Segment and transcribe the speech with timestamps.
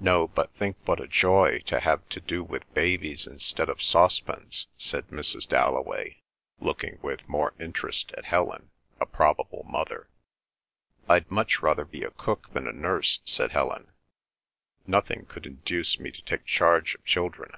[0.00, 4.66] "No; but think what a joy to have to do with babies, instead of saucepans!"
[4.78, 5.46] said Mrs.
[5.46, 6.22] Dalloway,
[6.58, 10.08] looking with more interest at Helen, a probable mother.
[11.06, 13.92] "I'd much rather be a cook than a nurse," said Helen.
[14.86, 17.52] "Nothing would induce me to take charge of children."